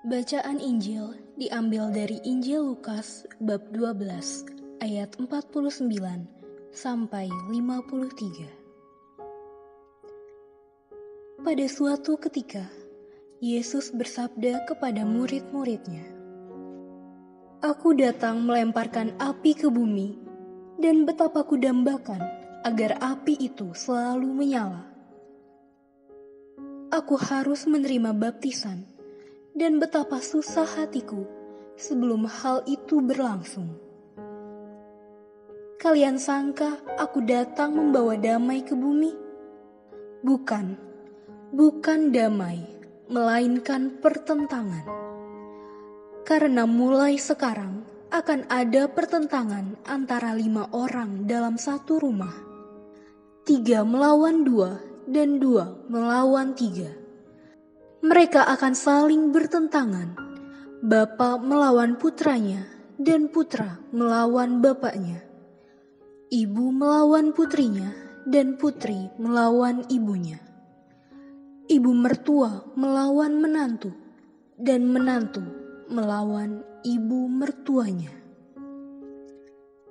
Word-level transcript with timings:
Bacaan 0.00 0.58
Injil 0.58 1.14
diambil 1.38 1.92
dari 1.92 2.18
Injil 2.26 2.74
Lukas 2.74 3.28
bab 3.38 3.62
12 3.70 4.59
ayat 4.80 5.20
49 5.20 5.84
sampai 6.72 7.28
53. 7.28 8.48
Pada 11.44 11.66
suatu 11.68 12.16
ketika, 12.16 12.64
Yesus 13.44 13.92
bersabda 13.92 14.64
kepada 14.64 15.04
murid-muridnya, 15.04 16.08
Aku 17.60 17.92
datang 17.92 18.40
melemparkan 18.40 19.20
api 19.20 19.52
ke 19.52 19.68
bumi, 19.68 20.16
dan 20.80 21.04
betapa 21.04 21.44
kudambakan 21.44 22.24
agar 22.64 22.96
api 23.04 23.36
itu 23.36 23.76
selalu 23.76 24.32
menyala. 24.32 24.88
Aku 26.88 27.20
harus 27.20 27.68
menerima 27.68 28.16
baptisan, 28.16 28.88
dan 29.52 29.76
betapa 29.76 30.24
susah 30.24 30.64
hatiku 30.64 31.28
sebelum 31.76 32.24
hal 32.24 32.64
itu 32.64 33.04
berlangsung. 33.04 33.89
Kalian 35.80 36.20
sangka 36.20 36.76
aku 37.00 37.24
datang 37.24 37.72
membawa 37.72 38.12
damai 38.20 38.60
ke 38.60 38.76
bumi? 38.76 39.16
Bukan, 40.20 40.76
bukan 41.56 42.12
damai, 42.12 42.60
melainkan 43.08 43.96
pertentangan. 44.04 44.84
Karena 46.28 46.68
mulai 46.68 47.16
sekarang 47.16 47.80
akan 48.12 48.44
ada 48.52 48.92
pertentangan 48.92 49.80
antara 49.88 50.36
lima 50.36 50.68
orang 50.76 51.24
dalam 51.24 51.56
satu 51.56 51.96
rumah. 51.96 52.36
Tiga 53.48 53.80
melawan 53.80 54.44
dua 54.44 54.76
dan 55.08 55.40
dua 55.40 55.80
melawan 55.88 56.52
tiga 56.52 57.00
mereka 58.00 58.48
akan 58.48 58.72
saling 58.72 59.28
bertentangan. 59.28 60.16
Bapa 60.80 61.36
melawan 61.36 62.00
putranya 62.00 62.64
dan 62.96 63.28
putra 63.28 63.76
melawan 63.92 64.64
bapaknya. 64.64 65.29
Ibu 66.30 66.70
melawan 66.70 67.34
putrinya 67.34 67.90
dan 68.22 68.54
putri 68.54 69.10
melawan 69.18 69.82
ibunya. 69.90 70.38
Ibu 71.66 71.90
mertua 71.90 72.70
melawan 72.78 73.42
menantu 73.42 73.90
dan 74.54 74.86
menantu 74.86 75.42
melawan 75.90 76.62
ibu 76.86 77.26
mertuanya. 77.26 78.14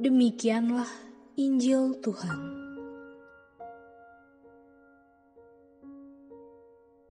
Demikianlah 0.00 0.88
Injil 1.36 2.00
Tuhan. 2.00 2.61